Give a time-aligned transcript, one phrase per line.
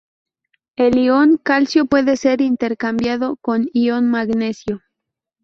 [0.77, 4.81] El ion calcio puede ser intercambiado con ion magnesio.